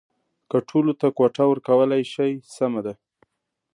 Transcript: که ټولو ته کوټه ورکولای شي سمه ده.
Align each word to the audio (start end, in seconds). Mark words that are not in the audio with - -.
که 0.49 0.57
ټولو 0.69 0.91
ته 0.99 1.07
کوټه 1.17 1.43
ورکولای 1.47 2.03
شي 2.13 2.31
سمه 2.55 2.81
ده. 2.85 2.93